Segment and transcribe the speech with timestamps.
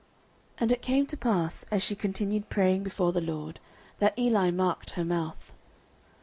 [0.55, 3.59] 09:001:012 And it came to pass, as she continued praying before the LORD,
[3.99, 5.53] that Eli marked her mouth.